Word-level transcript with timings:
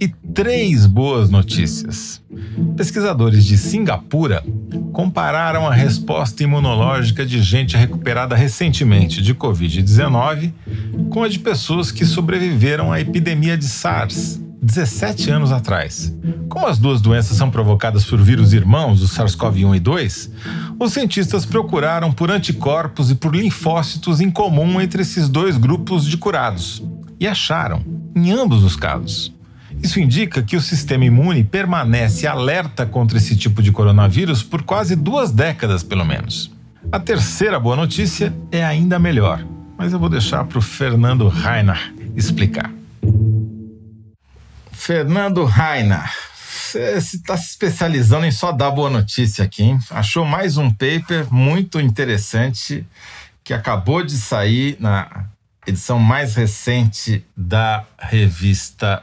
e 0.00 0.08
três 0.08 0.86
boas 0.86 1.30
notícias. 1.30 2.22
Pesquisadores 2.76 3.44
de 3.44 3.56
Singapura 3.56 4.44
compararam 4.92 5.66
a 5.66 5.74
resposta 5.74 6.42
imunológica 6.42 7.24
de 7.24 7.42
gente 7.42 7.76
recuperada 7.76 8.36
recentemente 8.36 9.22
de 9.22 9.34
Covid-19 9.34 10.52
com 11.10 11.22
a 11.22 11.28
de 11.28 11.38
pessoas 11.38 11.90
que 11.90 12.04
sobreviveram 12.04 12.92
à 12.92 13.00
epidemia 13.00 13.56
de 13.56 13.66
SARS 13.66 14.40
17 14.60 15.30
anos 15.30 15.52
atrás. 15.52 16.14
Como 16.48 16.66
as 16.66 16.78
duas 16.78 17.00
doenças 17.00 17.36
são 17.36 17.50
provocadas 17.50 18.04
por 18.04 18.20
vírus 18.20 18.52
irmãos, 18.52 19.02
o 19.02 19.06
SARS-CoV-1 19.06 19.76
e 19.76 19.80
2, 19.80 20.30
os 20.78 20.92
cientistas 20.92 21.46
procuraram 21.46 22.12
por 22.12 22.30
anticorpos 22.30 23.10
e 23.10 23.14
por 23.14 23.34
linfócitos 23.34 24.20
em 24.20 24.30
comum 24.30 24.80
entre 24.80 25.02
esses 25.02 25.28
dois 25.28 25.56
grupos 25.56 26.04
de 26.04 26.16
curados 26.16 26.82
e 27.20 27.26
acharam, 27.26 27.84
em 28.14 28.30
ambos 28.30 28.62
os 28.62 28.76
casos, 28.76 29.32
isso 29.82 30.00
indica 30.00 30.42
que 30.42 30.56
o 30.56 30.60
sistema 30.60 31.04
imune 31.04 31.44
permanece 31.44 32.26
alerta 32.26 32.84
contra 32.84 33.18
esse 33.18 33.36
tipo 33.36 33.62
de 33.62 33.72
coronavírus 33.72 34.42
por 34.42 34.62
quase 34.62 34.96
duas 34.96 35.30
décadas, 35.30 35.82
pelo 35.82 36.04
menos. 36.04 36.50
A 36.90 36.98
terceira 36.98 37.60
boa 37.60 37.76
notícia 37.76 38.34
é 38.50 38.64
ainda 38.64 38.98
melhor, 38.98 39.44
mas 39.76 39.92
eu 39.92 39.98
vou 39.98 40.08
deixar 40.08 40.44
para 40.44 40.58
o 40.58 40.62
Fernando 40.62 41.28
Rainer 41.28 41.92
explicar. 42.16 42.70
Fernando 44.72 45.44
Rainer, 45.44 46.10
você 46.34 46.96
está 46.96 47.36
se 47.36 47.50
especializando 47.50 48.24
em 48.24 48.30
só 48.30 48.52
dar 48.52 48.70
boa 48.70 48.88
notícia 48.88 49.44
aqui, 49.44 49.62
hein? 49.62 49.78
Achou 49.90 50.24
mais 50.24 50.56
um 50.56 50.70
paper 50.70 51.32
muito 51.32 51.80
interessante 51.80 52.86
que 53.44 53.52
acabou 53.52 54.02
de 54.02 54.16
sair 54.16 54.76
na 54.80 55.26
edição 55.66 55.98
mais 55.98 56.34
recente 56.34 57.24
da 57.36 57.84
revista 57.98 59.02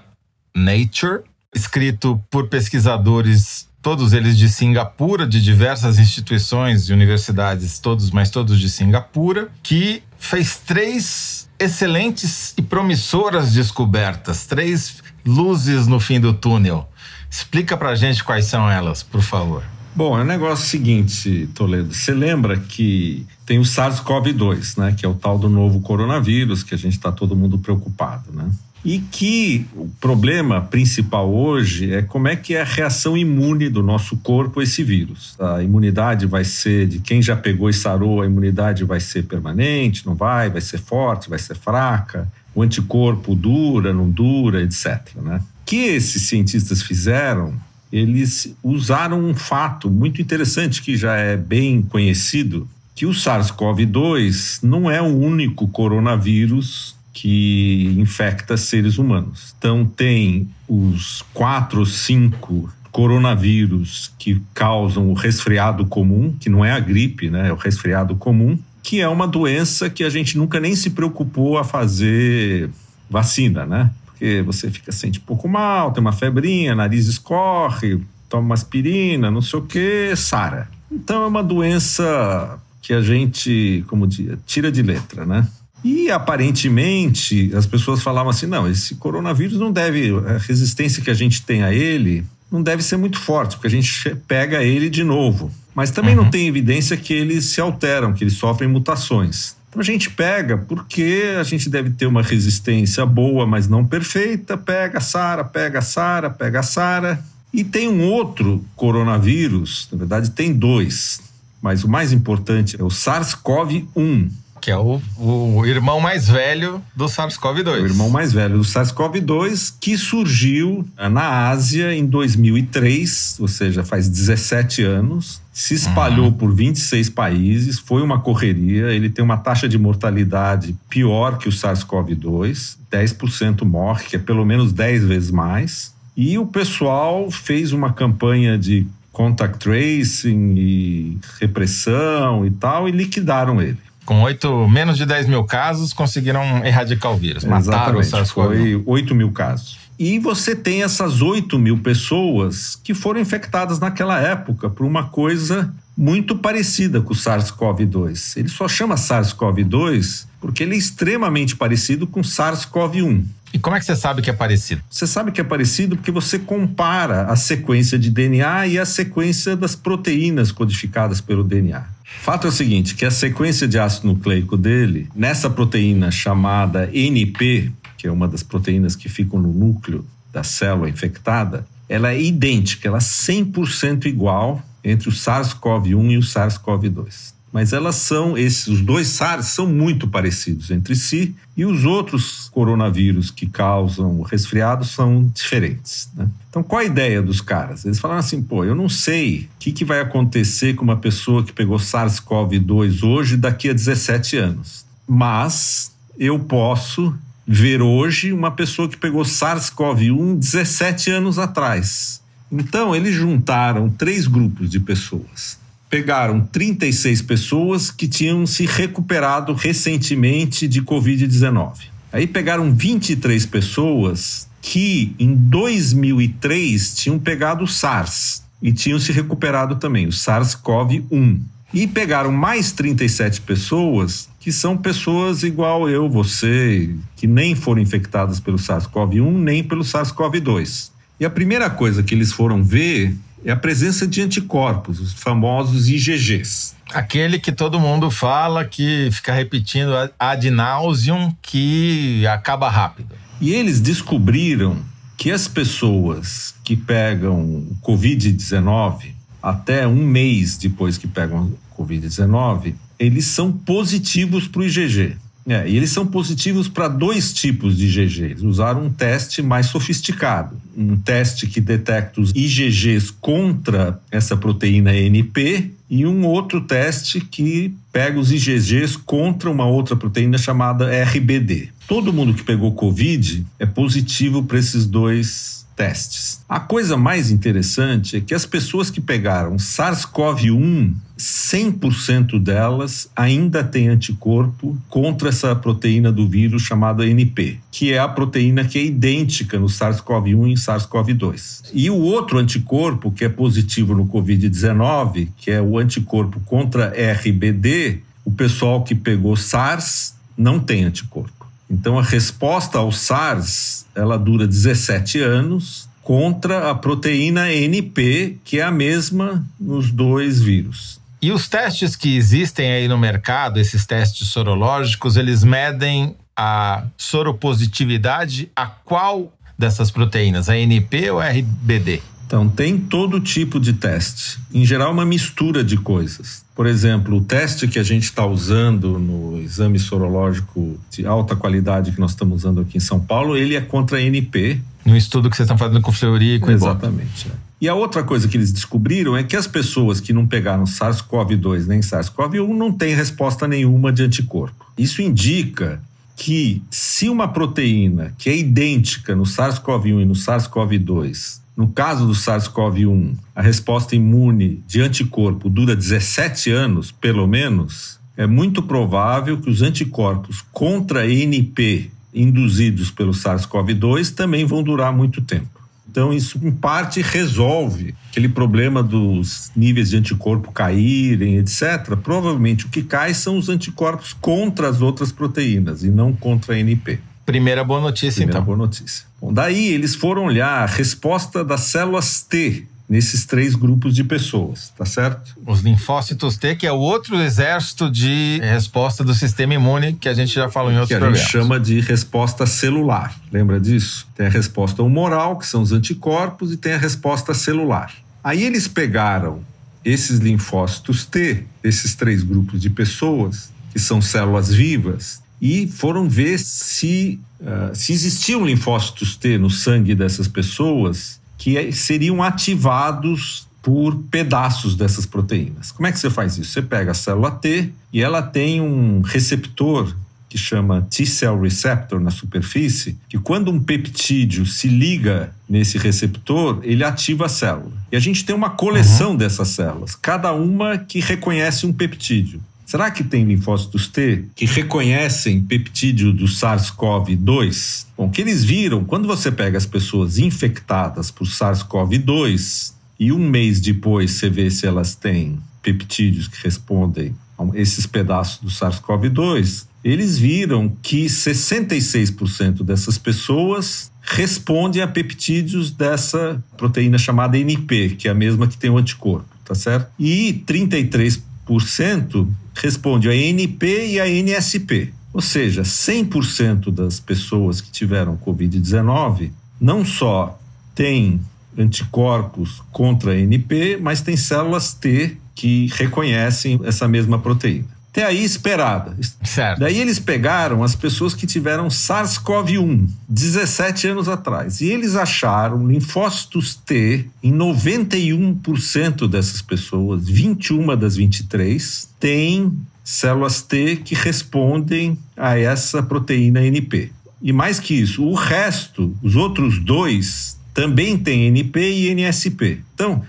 Nature, 0.55 1.23
escrito 1.53 2.21
por 2.31 2.47
pesquisadores, 2.47 3.67
todos 3.81 4.13
eles 4.13 4.37
de 4.37 4.49
Singapura, 4.49 5.27
de 5.27 5.41
diversas 5.41 5.99
instituições 5.99 6.89
e 6.89 6.93
universidades, 6.93 7.77
todos, 7.77 8.09
mas 8.09 8.29
todos 8.29 8.59
de 8.59 8.69
Singapura, 8.69 9.49
que 9.61 10.01
fez 10.17 10.57
três 10.57 11.49
excelentes 11.59 12.53
e 12.57 12.61
promissoras 12.61 13.53
descobertas, 13.53 14.45
três 14.45 15.03
luzes 15.25 15.85
no 15.85 15.99
fim 15.99 16.19
do 16.19 16.33
túnel. 16.33 16.89
Explica 17.29 17.75
pra 17.77 17.93
gente 17.95 18.23
quais 18.23 18.45
são 18.45 18.69
elas, 18.69 19.03
por 19.03 19.21
favor. 19.21 19.63
Bom, 19.95 20.17
é 20.17 20.21
o 20.21 20.25
negócio 20.25 20.65
seguinte, 20.65 21.47
Toledo. 21.53 21.93
Você 21.93 22.13
lembra 22.13 22.57
que 22.57 23.25
tem 23.45 23.59
o 23.59 23.63
SARS-CoV-2, 23.63 24.77
né? 24.77 24.93
Que 24.97 25.05
é 25.05 25.09
o 25.09 25.13
tal 25.13 25.37
do 25.37 25.47
novo 25.47 25.79
coronavírus 25.79 26.63
que 26.63 26.73
a 26.73 26.77
gente 26.77 26.93
está 26.93 27.11
todo 27.11 27.35
mundo 27.35 27.57
preocupado, 27.59 28.31
né? 28.33 28.49
E 28.85 28.99
que 28.99 29.65
o 29.75 29.89
problema 29.99 30.61
principal 30.61 31.33
hoje 31.33 31.91
é 31.91 32.03
como 32.03 32.27
é 32.27 32.35
que 32.35 32.53
é 32.53 32.61
a 32.61 32.63
reação 32.63 33.17
imune 33.17 33.67
do 33.67 33.81
nosso 33.81 34.15
corpo 34.17 34.59
a 34.59 34.63
esse 34.63 34.83
vírus. 34.83 35.35
A 35.39 35.63
imunidade 35.63 36.27
vai 36.27 36.43
ser 36.43 36.87
de 36.87 36.99
quem 36.99 37.19
já 37.19 37.35
pegou 37.35 37.67
e 37.67 37.73
sarou, 37.73 38.21
a 38.21 38.27
imunidade 38.27 38.83
vai 38.83 38.99
ser 38.99 39.23
permanente, 39.23 40.05
não 40.05 40.13
vai, 40.13 40.51
vai 40.51 40.61
ser 40.61 40.77
forte, 40.77 41.31
vai 41.31 41.39
ser 41.39 41.55
fraca, 41.55 42.31
o 42.53 42.61
anticorpo 42.61 43.33
dura, 43.33 43.91
não 43.91 44.07
dura, 44.07 44.61
etc. 44.61 45.01
Né? 45.15 45.37
O 45.37 45.65
que 45.65 45.87
esses 45.87 46.21
cientistas 46.21 46.83
fizeram? 46.83 47.55
Eles 47.91 48.55
usaram 48.63 49.19
um 49.19 49.33
fato 49.33 49.89
muito 49.89 50.21
interessante 50.21 50.83
que 50.83 50.95
já 50.95 51.15
é 51.15 51.35
bem 51.35 51.81
conhecido, 51.81 52.69
que 52.93 53.07
o 53.07 53.11
SARS-CoV-2 53.11 54.59
não 54.61 54.91
é 54.91 55.01
o 55.01 55.05
único 55.05 55.67
coronavírus 55.67 56.95
que 57.15 57.95
infecta 57.97 58.57
seres 58.57 58.97
humanos. 58.97 59.55
Então, 59.57 59.85
tem 59.85 60.49
os 60.67 61.23
quatro 61.33 61.79
ou 61.79 61.85
cinco 61.85 62.69
coronavírus 62.91 64.11
que 64.19 64.41
causam 64.53 65.09
o 65.09 65.13
resfriado 65.13 65.85
comum, 65.85 66.35
que 66.37 66.49
não 66.49 66.63
é 66.63 66.73
a 66.73 66.79
gripe, 66.79 67.29
né? 67.29 67.47
É 67.47 67.53
o 67.53 67.55
resfriado 67.55 68.17
comum, 68.17 68.59
que 68.83 68.99
é 68.99 69.07
uma 69.07 69.27
doença 69.27 69.89
que 69.89 70.03
a 70.03 70.09
gente 70.09 70.37
nunca 70.37 70.59
nem 70.59 70.75
se 70.75 70.89
preocupou 70.89 71.57
a 71.57 71.63
fazer 71.63 72.69
vacina, 73.09 73.65
né? 73.65 73.91
Porque 74.05 74.41
você 74.41 74.69
fica 74.69 74.91
sente 74.91 75.19
um 75.19 75.23
pouco 75.23 75.47
mal, 75.47 75.93
tem 75.93 76.01
uma 76.01 76.11
febrinha, 76.11 76.75
nariz 76.75 77.07
escorre, 77.07 78.01
toma 78.27 78.43
uma 78.43 78.55
aspirina, 78.55 79.31
não 79.31 79.41
sei 79.41 79.59
o 79.59 79.61
que, 79.61 80.13
sara. 80.17 80.67
Então 80.91 81.23
é 81.23 81.27
uma 81.27 81.43
doença 81.43 82.59
que 82.81 82.93
a 82.93 83.01
gente, 83.01 83.85
como 83.87 84.05
diz, 84.05 84.37
tira 84.45 84.69
de 84.69 84.81
letra, 84.81 85.25
né? 85.25 85.47
E 85.85 86.09
aparentemente 86.09 87.51
as 87.53 87.67
pessoas 87.67 88.01
falavam 88.01 88.31
assim: 88.31 88.47
não, 88.47 88.67
esse 88.67 88.95
coronavírus 88.95 89.59
não 89.59 89.71
deve, 89.71 90.09
a 90.27 90.39
resistência 90.39 90.99
que 91.03 91.11
a 91.11 91.13
gente 91.13 91.43
tem 91.43 91.61
a 91.61 91.71
ele 91.71 92.25
não 92.51 92.63
deve 92.63 92.81
ser 92.81 92.97
muito 92.97 93.19
forte, 93.19 93.55
porque 93.55 93.67
a 93.67 93.69
gente 93.69 94.15
pega 94.27 94.63
ele 94.63 94.89
de 94.89 95.03
novo. 95.03 95.51
Mas 95.75 95.91
também 95.91 96.17
uhum. 96.17 96.23
não 96.23 96.31
tem 96.31 96.47
evidência 96.47 96.97
que 96.97 97.13
eles 97.13 97.45
se 97.45 97.61
alteram, 97.61 98.13
que 98.13 98.23
eles 98.23 98.33
sofrem 98.33 98.67
mutações. 98.67 99.55
Então 99.69 99.79
a 99.79 99.83
gente 99.83 100.09
pega 100.09 100.57
porque 100.57 101.35
a 101.39 101.43
gente 101.43 101.69
deve 101.69 101.91
ter 101.91 102.07
uma 102.07 102.23
resistência 102.23 103.05
boa, 103.05 103.45
mas 103.45 103.67
não 103.67 103.85
perfeita. 103.85 104.57
Pega 104.57 104.97
a 104.97 105.01
Sara, 105.01 105.43
pega 105.43 105.79
a 105.79 105.83
Sara, 105.83 106.31
pega 106.31 106.61
a 106.61 106.63
Sara. 106.63 107.23
E 107.53 107.63
tem 107.63 107.87
um 107.87 108.01
outro 108.01 108.65
coronavírus, 108.75 109.87
na 109.91 109.99
verdade 109.99 110.31
tem 110.31 110.51
dois, 110.51 111.21
mas 111.61 111.83
o 111.83 111.87
mais 111.87 112.11
importante 112.11 112.75
é 112.79 112.83
o 112.83 112.87
SARS-CoV-1 112.87 114.31
que 114.65 114.71
é 114.71 114.77
o, 114.79 114.99
o 115.19 115.63
irmão 115.63 115.99
mais 115.99 116.27
velho 116.27 116.81
do 116.95 117.05
SARS-CoV-2. 117.05 117.83
O 117.83 117.85
irmão 117.85 118.09
mais 118.09 118.33
velho 118.33 118.57
do 118.57 118.63
SARS-CoV-2, 118.63 119.75
que 119.79 119.95
surgiu 119.95 120.83
eh, 120.97 121.07
na 121.07 121.49
Ásia 121.49 121.93
em 121.93 122.03
2003, 122.03 123.37
ou 123.41 123.47
seja, 123.47 123.83
faz 123.83 124.09
17 124.09 124.81
anos, 124.81 125.39
se 125.53 125.75
espalhou 125.75 126.25
uhum. 126.25 126.33
por 126.33 126.51
26 126.51 127.11
países, 127.11 127.77
foi 127.77 128.01
uma 128.01 128.19
correria. 128.19 128.87
Ele 128.87 129.07
tem 129.07 129.23
uma 129.23 129.37
taxa 129.37 129.69
de 129.69 129.77
mortalidade 129.77 130.75
pior 130.89 131.37
que 131.37 131.47
o 131.47 131.51
SARS-CoV-2, 131.51 132.77
10% 132.91 133.63
morre, 133.65 134.05
que 134.05 134.15
é 134.15 134.19
pelo 134.19 134.43
menos 134.43 134.73
10 134.73 135.03
vezes 135.03 135.29
mais. 135.29 135.93
E 136.17 136.39
o 136.39 136.47
pessoal 136.47 137.29
fez 137.29 137.71
uma 137.71 137.93
campanha 137.93 138.57
de 138.57 138.87
contact 139.11 139.59
tracing 139.59 140.55
e 140.57 141.17
repressão 141.39 142.43
e 142.47 142.49
tal, 142.49 142.89
e 142.89 142.91
liquidaram 142.91 143.61
ele. 143.61 143.84
Com 144.05 144.21
oito, 144.21 144.67
menos 144.69 144.97
de 144.97 145.05
10 145.05 145.27
mil 145.27 145.43
casos, 145.43 145.91
conseguiram 145.91 146.63
erradicar 146.63 147.11
o 147.11 147.17
vírus, 147.17 147.43
mataram 147.43 147.99
o 147.99 148.03
SARS-CoV. 148.03 148.55
Foi 148.55 148.83
8 148.85 149.15
mil 149.15 149.31
casos. 149.31 149.77
E 149.97 150.19
você 150.19 150.55
tem 150.55 150.83
essas 150.83 151.21
8 151.21 151.57
mil 151.57 151.77
pessoas 151.79 152.75
que 152.75 152.93
foram 152.93 153.19
infectadas 153.19 153.79
naquela 153.79 154.19
época 154.19 154.69
por 154.69 154.85
uma 154.85 155.05
coisa 155.05 155.73
muito 155.97 156.35
parecida 156.35 157.01
com 157.01 157.13
o 157.13 157.15
SARS-CoV-2. 157.15 158.37
Ele 158.37 158.49
só 158.49 158.67
chama 158.67 158.95
SARS-CoV-2 158.95 160.25
porque 160.41 160.63
ele 160.63 160.75
é 160.75 160.77
extremamente 160.77 161.55
parecido 161.55 162.05
com 162.05 162.21
SARS-CoV-1. 162.21 163.23
E 163.53 163.57
como 163.57 163.75
é 163.75 163.79
que 163.79 163.85
você 163.85 163.95
sabe 163.95 164.21
que 164.21 164.29
é 164.29 164.33
parecido? 164.33 164.81
Você 164.89 165.07
sabe 165.07 165.31
que 165.31 165.39
é 165.39 165.43
parecido 165.43 165.95
porque 165.95 166.11
você 166.11 166.37
compara 166.37 167.23
a 167.23 167.37
sequência 167.37 167.97
de 167.97 168.09
DNA 168.09 168.67
e 168.67 168.77
a 168.77 168.85
sequência 168.85 169.55
das 169.55 169.75
proteínas 169.75 170.51
codificadas 170.51 171.21
pelo 171.21 171.41
DNA. 171.41 171.94
Fato 172.05 172.45
é 172.45 172.49
o 172.49 172.53
seguinte, 172.53 172.95
que 172.95 173.03
a 173.03 173.11
sequência 173.11 173.67
de 173.67 173.79
ácido 173.79 174.07
nucleico 174.07 174.55
dele, 174.55 175.09
nessa 175.15 175.49
proteína 175.49 176.11
chamada 176.11 176.89
NP, 176.93 177.71
que 177.97 178.07
é 178.07 178.11
uma 178.11 178.27
das 178.27 178.43
proteínas 178.43 178.95
que 178.95 179.09
ficam 179.09 179.39
no 179.39 179.51
núcleo 179.51 180.05
da 180.31 180.43
célula 180.43 180.87
infectada, 180.87 181.65
ela 181.89 182.11
é 182.11 182.21
idêntica, 182.21 182.87
ela 182.87 182.97
é 182.97 183.01
100% 183.01 184.05
igual 184.05 184.63
entre 184.83 185.09
o 185.09 185.11
SARS-CoV-1 185.11 186.11
e 186.11 186.17
o 186.17 186.21
SARS-CoV-2 186.21 187.34
mas 187.55 187.71
elas 187.71 187.95
são 187.95 188.37
esses, 188.37 188.67
os 188.67 188.81
dois 188.81 189.07
SARS 189.07 189.45
são 189.45 189.65
muito 189.65 190.09
parecidos 190.09 190.71
entre 190.71 190.93
si 190.93 191.33
e 191.55 191.65
os 191.65 191.85
outros 191.85 192.49
coronavírus 192.49 193.31
que 193.31 193.45
causam 193.45 194.21
resfriado 194.23 194.83
são 194.83 195.31
diferentes. 195.33 196.09
Né? 196.17 196.27
Então, 196.49 196.61
qual 196.61 196.81
a 196.81 196.83
ideia 196.83 197.21
dos 197.21 197.39
caras? 197.39 197.85
Eles 197.85 197.97
falaram 197.97 198.19
assim: 198.19 198.43
pô, 198.43 198.65
eu 198.65 198.75
não 198.75 198.89
sei 198.89 199.47
o 199.55 199.57
que, 199.57 199.71
que 199.71 199.85
vai 199.85 200.01
acontecer 200.01 200.73
com 200.73 200.83
uma 200.83 200.97
pessoa 200.97 201.45
que 201.45 201.53
pegou 201.53 201.77
SARS-CoV-2 201.77 203.03
hoje 203.03 203.37
daqui 203.37 203.69
a 203.69 203.73
17 203.73 204.35
anos, 204.35 204.85
mas 205.07 205.93
eu 206.19 206.37
posso 206.37 207.17
ver 207.47 207.81
hoje 207.81 208.33
uma 208.33 208.51
pessoa 208.51 208.89
que 208.89 208.97
pegou 208.97 209.23
SARS-CoV-1 209.23 210.37
17 210.39 211.09
anos 211.09 211.39
atrás 211.39 212.21
Então, 212.51 212.93
eles 212.93 213.15
juntaram 213.15 213.89
três 213.89 214.27
grupos 214.27 214.69
de 214.69 214.81
pessoas. 214.81 215.63
Pegaram 215.89 216.41
36 216.41 217.21
pessoas 217.21 217.91
que 217.91 218.07
tinham 218.07 218.45
se 218.45 218.65
recuperado 218.65 219.53
recentemente 219.53 220.67
de 220.67 220.81
Covid-19. 220.81 221.73
Aí 222.11 222.25
pegaram 222.25 222.73
23 222.73 223.45
pessoas 223.45 224.47
que 224.61 225.15
em 225.19 225.35
2003 225.35 226.95
tinham 226.95 227.19
pegado 227.19 227.67
SARS 227.67 228.43
e 228.61 228.71
tinham 228.71 228.99
se 228.99 229.11
recuperado 229.11 229.75
também, 229.75 230.07
o 230.07 230.11
SARS-CoV-1. 230.11 231.39
E 231.73 231.85
pegaram 231.85 232.31
mais 232.31 232.71
37 232.71 233.41
pessoas 233.41 234.29
que 234.39 234.51
são 234.51 234.77
pessoas 234.77 235.43
igual 235.43 235.89
eu, 235.89 236.09
você, 236.09 236.95
que 237.15 237.27
nem 237.27 237.53
foram 237.53 237.81
infectadas 237.81 238.39
pelo 238.39 238.57
SARS-CoV-1 238.57 239.31
nem 239.31 239.63
pelo 239.63 239.83
SARS-CoV-2. 239.83 240.91
E 241.19 241.25
a 241.25 241.29
primeira 241.29 241.69
coisa 241.69 242.01
que 242.01 242.15
eles 242.15 242.31
foram 242.31 242.63
ver 242.63 243.15
é 243.45 243.51
a 243.51 243.55
presença 243.55 244.07
de 244.07 244.21
anticorpos, 244.21 244.99
os 244.99 245.13
famosos 245.13 245.87
IgGs. 245.87 246.73
Aquele 246.91 247.37
que 247.37 247.51
todo 247.51 247.79
mundo 247.79 248.09
fala 248.09 248.65
que 248.65 249.09
fica 249.11 249.31
repetindo 249.31 249.91
ad 250.19 250.49
nauseum, 250.49 251.33
que 251.41 252.25
acaba 252.25 252.69
rápido. 252.69 253.15
E 253.39 253.53
eles 253.53 253.79
descobriram 253.79 254.77
que 255.15 255.31
as 255.31 255.47
pessoas 255.47 256.55
que 256.63 256.75
pegam 256.75 257.67
Covid-19 257.83 259.13
até 259.41 259.87
um 259.87 259.95
mês 259.95 260.57
depois 260.57 260.97
que 260.97 261.07
pegam 261.07 261.53
Covid-19, 261.77 262.73
eles 262.97 263.25
são 263.25 263.51
positivos 263.51 264.47
para 264.47 264.61
o 264.61 264.65
IgG. 264.65 265.17
É, 265.47 265.69
e 265.69 265.77
eles 265.77 265.91
são 265.91 266.07
positivos 266.07 266.67
para 266.67 266.87
dois 266.87 267.31
tipos 267.31 267.77
de 267.77 267.85
IgG. 267.85 268.23
Eles 268.23 268.41
usaram 268.41 268.85
um 268.85 268.89
teste 268.89 269.43
mais 269.43 269.67
sofisticado, 269.67 270.57
um 270.75 270.97
teste 270.97 271.45
que 271.45 271.61
detecta 271.61 272.19
os 272.19 272.31
IgGs 272.31 273.11
contra 273.21 273.99
essa 274.09 274.35
proteína 274.35 274.95
NP 274.95 275.71
e 275.87 276.05
um 276.05 276.25
outro 276.25 276.61
teste 276.61 277.21
que 277.21 277.71
pega 277.93 278.19
os 278.19 278.31
IgGs 278.31 278.97
contra 278.97 279.49
uma 279.49 279.67
outra 279.67 279.95
proteína 279.95 280.37
chamada 280.37 280.89
RBD. 281.03 281.69
Todo 281.87 282.11
mundo 282.11 282.33
que 282.33 282.43
pegou 282.43 282.73
Covid 282.73 283.45
é 283.59 283.67
positivo 283.67 284.43
para 284.43 284.57
esses 284.57 284.87
dois 284.87 285.63
testes. 285.75 286.41
A 286.49 286.59
coisa 286.59 286.97
mais 286.97 287.29
interessante 287.29 288.17
é 288.17 288.21
que 288.21 288.33
as 288.33 288.45
pessoas 288.45 288.89
que 288.89 289.01
pegaram 289.01 289.57
SARS-CoV-1, 289.57 290.93
100% 291.17 292.37
delas 292.39 293.09
ainda 293.15 293.63
têm 293.63 293.87
anticorpo 293.87 294.77
contra 294.89 295.29
essa 295.29 295.55
proteína 295.55 296.11
do 296.11 296.27
vírus 296.27 296.63
chamada 296.63 297.07
NP, 297.07 297.59
que 297.71 297.93
é 297.93 297.99
a 297.99 298.07
proteína 298.07 298.65
que 298.65 298.77
é 298.77 298.83
idêntica 298.83 299.57
no 299.57 299.67
SARS-CoV-1 299.67 300.51
e 300.51 300.55
SARS-CoV-2. 300.55 301.71
E 301.73 301.89
o 301.89 301.97
outro 301.97 302.37
anticorpo 302.37 303.11
que 303.11 303.23
é 303.23 303.29
positivo 303.29 303.95
no 303.95 304.05
COVID-19, 304.05 305.29
que 305.37 305.51
é 305.51 305.61
o 305.61 305.77
anticorpo 305.77 306.39
contra 306.41 306.87
RBD, 306.89 307.99
o 308.25 308.31
pessoal 308.31 308.83
que 308.83 308.95
pegou 308.95 309.37
SARS 309.37 310.15
não 310.37 310.59
tem 310.59 310.83
anticorpo. 310.83 311.47
Então 311.69 311.97
a 311.97 312.03
resposta 312.03 312.77
ao 312.77 312.91
SARS, 312.91 313.85
ela 313.95 314.17
dura 314.17 314.45
17 314.45 315.19
anos 315.19 315.87
contra 316.03 316.69
a 316.69 316.75
proteína 316.75 317.51
NP, 317.51 318.37
que 318.43 318.59
é 318.59 318.63
a 318.63 318.71
mesma 318.71 319.43
nos 319.59 319.91
dois 319.91 320.41
vírus. 320.41 320.99
E 321.25 321.31
os 321.31 321.47
testes 321.47 321.95
que 321.95 322.15
existem 322.15 322.71
aí 322.71 322.87
no 322.87 322.99
mercado, 322.99 323.59
esses 323.59 323.83
testes 323.83 324.27
sorológicos, 324.27 325.17
eles 325.17 325.43
medem 325.43 326.15
a 326.37 326.83
soropositividade 326.95 328.47
a 328.55 328.67
qual 328.67 329.33
dessas 329.57 329.89
proteínas, 329.89 330.49
a 330.49 330.55
NP 330.55 331.09
ou 331.09 331.19
a 331.19 331.29
RBD? 331.29 332.03
Então, 332.27 332.47
tem 332.47 332.77
todo 332.77 333.19
tipo 333.19 333.59
de 333.59 333.73
teste. 333.73 334.37
Em 334.53 334.63
geral, 334.63 334.91
uma 334.91 335.03
mistura 335.03 335.63
de 335.63 335.77
coisas. 335.77 336.45
Por 336.53 336.67
exemplo, 336.67 337.17
o 337.17 337.21
teste 337.21 337.67
que 337.67 337.79
a 337.79 337.83
gente 337.83 338.03
está 338.03 338.23
usando 338.23 338.99
no 338.99 339.41
exame 339.41 339.79
sorológico 339.79 340.79
de 340.91 341.07
alta 341.07 341.35
qualidade 341.35 341.91
que 341.91 341.99
nós 341.99 342.11
estamos 342.11 342.43
usando 342.43 342.61
aqui 342.61 342.77
em 342.77 342.79
São 342.79 342.99
Paulo, 342.99 343.35
ele 343.35 343.55
é 343.55 343.61
contra 343.61 343.99
NP. 343.99 344.61
No 344.85 344.95
estudo 344.95 345.31
que 345.31 345.35
vocês 345.35 345.47
estão 345.47 345.57
fazendo 345.57 345.81
com 345.81 345.91
Fleury 345.91 346.35
e 346.35 346.39
com 346.39 346.51
Exatamente. 346.51 347.29
É. 347.29 347.45
E 347.59 347.69
a 347.69 347.73
outra 347.75 348.03
coisa 348.03 348.27
que 348.27 348.35
eles 348.35 348.51
descobriram 348.51 349.15
é 349.15 349.23
que 349.23 349.35
as 349.35 349.47
pessoas 349.47 349.99
que 349.99 350.11
não 350.11 350.27
pegaram 350.27 350.65
SARS-CoV-2 350.65 351.65
nem 351.67 351.79
SARS-CoV-1 351.79 352.47
não 352.55 352.71
têm 352.71 352.93
resposta 352.93 353.47
nenhuma 353.47 353.91
de 353.91 354.03
anticorpo. 354.03 354.65
Isso 354.77 355.01
indica 355.01 355.81
que 356.15 356.61
se 356.69 357.09
uma 357.09 357.27
proteína 357.27 358.13
que 358.17 358.29
é 358.29 358.37
idêntica 358.37 359.15
no 359.15 359.23
SARS-CoV-1 359.23 360.01
e 360.01 360.05
no 360.05 360.13
SARS-CoV-2 360.13 361.45
no 361.55 361.69
caso 361.69 362.05
do 362.05 362.13
SARS-CoV-1, 362.13 363.15
a 363.33 363.41
resposta 363.41 363.95
imune 363.95 364.61
de 364.67 364.81
anticorpo 364.81 365.49
dura 365.49 365.73
17 365.73 366.51
anos, 366.51 366.91
pelo 366.91 367.25
menos, 367.25 367.97
é 368.17 368.27
muito 368.27 368.61
provável 368.61 369.39
que 369.39 369.49
os 369.49 369.61
anticorpos 369.61 370.43
contra 370.51 371.09
NP 371.09 371.91
induzidos 372.13 372.91
pelo 372.91 373.13
SARS-CoV-2 373.13 374.13
também 374.13 374.45
vão 374.45 374.61
durar 374.61 374.91
muito 374.91 375.21
tempo. 375.21 375.54
Então, 375.95 376.11
isso 376.11 376.37
em 376.43 376.51
parte 376.51 377.01
resolve 377.01 377.95
aquele 378.09 378.27
problema 378.27 378.83
dos 378.83 379.49
níveis 379.55 379.91
de 379.91 379.95
anticorpo 379.95 380.51
caírem, 380.51 381.37
etc. 381.37 381.95
Provavelmente 382.03 382.65
o 382.65 382.69
que 382.69 382.83
cai 382.83 383.13
são 383.13 383.37
os 383.37 383.47
anticorpos 383.47 384.11
contra 384.11 384.67
as 384.67 384.81
outras 384.81 385.13
proteínas 385.13 385.85
e 385.85 385.87
não 385.87 386.11
contra 386.11 386.53
a 386.53 386.59
NP. 386.59 386.99
Primeira 387.25 387.63
boa 387.63 387.79
notícia, 387.79 388.17
Primeira 388.19 388.39
então. 388.39 388.45
boa 388.45 388.57
notícia. 388.57 389.05
Bom, 389.21 389.31
daí 389.33 389.69
eles 389.69 389.95
foram 389.95 390.25
olhar 390.25 390.63
a 390.63 390.65
resposta 390.65 391.45
das 391.45 391.61
células 391.61 392.21
T 392.21 392.67
nesses 392.87 393.25
três 393.25 393.55
grupos 393.55 393.95
de 393.95 394.03
pessoas, 394.03 394.71
tá 394.77 394.85
certo? 394.85 395.35
Os 395.45 395.61
linfócitos 395.61 396.37
T, 396.37 396.55
que 396.55 396.67
é 396.67 396.71
o 396.71 396.77
outro 396.77 397.19
exército 397.19 397.89
de 397.89 398.39
resposta 398.43 399.03
do 399.03 399.13
sistema 399.13 399.55
imune 399.55 399.93
que 399.93 400.07
a 400.07 400.13
gente 400.13 400.33
já 400.33 400.49
falou 400.49 400.71
em 400.71 400.75
outros 400.75 400.89
que 400.89 400.93
a 400.93 400.97
programas. 400.97 401.19
gente 401.19 401.31
chama 401.31 401.59
de 401.59 401.79
resposta 401.79 402.45
celular. 402.45 403.15
Lembra 403.31 403.59
disso? 403.59 404.07
Tem 404.15 404.27
a 404.27 404.29
resposta 404.29 404.83
humoral, 404.83 405.37
que 405.37 405.47
são 405.47 405.61
os 405.61 405.71
anticorpos, 405.71 406.51
e 406.51 406.57
tem 406.57 406.73
a 406.73 406.77
resposta 406.77 407.33
celular. 407.33 407.91
Aí 408.23 408.43
eles 408.43 408.67
pegaram 408.67 409.43
esses 409.83 410.19
linfócitos 410.19 411.05
T, 411.05 411.43
esses 411.63 411.95
três 411.95 412.23
grupos 412.23 412.61
de 412.61 412.69
pessoas, 412.69 413.49
que 413.71 413.79
são 413.79 414.01
células 414.01 414.53
vivas, 414.53 415.21
e 415.41 415.67
foram 415.67 416.07
ver 416.07 416.39
se, 416.39 417.19
uh, 417.41 417.75
se 417.75 417.93
existiam 417.93 418.45
linfócitos 418.45 419.15
T 419.15 419.37
no 419.37 419.49
sangue 419.49 419.93
dessas 419.93 420.27
pessoas 420.27 421.19
que 421.37 421.71
seriam 421.71 422.23
ativados 422.23 423.47
por 423.61 423.95
pedaços 424.11 424.75
dessas 424.75 425.05
proteínas. 425.05 425.71
Como 425.71 425.87
é 425.87 425.91
que 425.91 425.97
você 425.97 426.09
faz 426.09 426.37
isso? 426.37 426.51
Você 426.51 426.61
pega 426.61 426.91
a 426.91 426.93
célula 426.93 427.31
T 427.31 427.71
e 427.91 428.01
ela 428.01 428.21
tem 428.21 428.61
um 428.61 429.01
receptor 429.01 429.95
que 430.29 430.37
chama 430.37 430.85
T-cell 430.89 431.39
receptor 431.39 431.99
na 431.99 432.11
superfície, 432.11 432.97
que 433.07 433.17
quando 433.17 433.49
um 433.49 433.59
peptídeo 433.59 434.45
se 434.45 434.67
liga 434.67 435.33
nesse 435.47 435.77
receptor, 435.77 436.59
ele 436.61 436.83
ativa 436.83 437.25
a 437.25 437.29
célula. 437.29 437.71
E 437.91 437.95
a 437.95 437.99
gente 437.99 438.25
tem 438.25 438.35
uma 438.35 438.49
coleção 438.49 439.11
uhum. 439.11 439.17
dessas 439.17 439.47
células, 439.47 439.95
cada 439.95 440.33
uma 440.33 440.77
que 440.77 440.99
reconhece 440.99 441.65
um 441.65 441.71
peptídeo. 441.71 442.41
Será 442.75 442.91
que 442.91 443.05
tem 443.05 443.23
linfócitos 443.23 443.87
T 443.87 444.25
que 444.35 444.43
reconhecem 444.45 445.41
peptídeo 445.41 446.11
do 446.11 446.25
SARS-CoV-2? 446.25 447.85
Bom, 447.97 448.09
que 448.09 448.19
eles 448.19 448.43
viram, 448.43 448.83
quando 448.83 449.07
você 449.07 449.31
pega 449.31 449.57
as 449.57 449.65
pessoas 449.65 450.17
infectadas 450.17 451.09
por 451.09 451.25
SARS-CoV-2 451.25 452.73
e 452.99 453.13
um 453.13 453.29
mês 453.29 453.61
depois 453.61 454.11
você 454.11 454.29
vê 454.29 454.51
se 454.51 454.67
elas 454.67 454.93
têm 454.93 455.39
peptídeos 455.61 456.27
que 456.27 456.43
respondem 456.43 457.15
a 457.39 457.47
esses 457.57 457.85
pedaços 457.85 458.41
do 458.41 458.49
SARS-CoV-2, 458.49 459.67
eles 459.81 460.19
viram 460.19 460.67
que 460.81 461.05
66% 461.05 462.61
dessas 462.61 462.97
pessoas 462.97 463.89
respondem 464.01 464.81
a 464.81 464.87
peptídeos 464.87 465.71
dessa 465.71 466.43
proteína 466.57 466.97
chamada 466.97 467.37
NP, 467.37 467.95
que 467.97 468.09
é 468.09 468.11
a 468.11 468.13
mesma 468.13 468.49
que 468.49 468.57
tem 468.57 468.69
o 468.69 468.77
anticorpo, 468.77 469.33
tá 469.45 469.55
certo? 469.55 469.89
E 469.97 470.43
33% 470.45 472.27
responde 472.55 473.09
a 473.09 473.15
NP 473.15 473.87
e 473.87 473.99
a 473.99 474.07
NSP. 474.07 474.93
Ou 475.13 475.21
seja, 475.21 475.63
100% 475.63 476.71
das 476.71 476.99
pessoas 476.99 477.61
que 477.61 477.71
tiveram 477.71 478.17
Covid-19 478.17 479.31
não 479.59 479.85
só 479.85 480.39
têm 480.73 481.21
anticorpos 481.57 482.61
contra 482.71 483.11
a 483.11 483.17
NP, 483.17 483.77
mas 483.81 484.01
têm 484.01 484.17
células 484.17 484.73
T 484.73 485.15
que 485.33 485.69
reconhecem 485.73 486.59
essa 486.63 486.87
mesma 486.87 487.19
proteína 487.19 487.74
até 487.95 488.03
aí 488.03 488.25
esperada. 488.25 488.93
Certo. 489.23 489.59
Daí 489.59 489.79
eles 489.79 489.99
pegaram 489.99 490.61
as 490.61 490.75
pessoas 490.75 491.13
que 491.13 491.25
tiveram 491.25 491.69
SARS-CoV-1 491.69 492.89
17 493.07 493.87
anos 493.87 494.09
atrás 494.09 494.59
e 494.59 494.65
eles 494.65 494.97
acharam 494.97 495.65
linfócitos 495.65 496.55
T 496.55 497.05
em 497.23 497.33
91% 497.33 499.07
dessas 499.07 499.41
pessoas, 499.41 500.09
21 500.09 500.75
das 500.75 500.97
23 500.97 501.89
têm 501.97 502.51
células 502.83 503.41
T 503.41 503.77
que 503.77 503.95
respondem 503.95 504.97
a 505.15 505.39
essa 505.39 505.81
proteína 505.81 506.45
NP. 506.45 506.91
E 507.21 507.31
mais 507.31 507.61
que 507.61 507.73
isso, 507.73 508.03
o 508.03 508.13
resto, 508.13 508.93
os 509.01 509.15
outros 509.15 509.57
dois 509.57 510.37
também 510.53 510.97
tem 510.97 511.27
NP 511.27 511.59
e 511.59 511.89
NSP. 511.89 512.59
Então, 512.73 513.03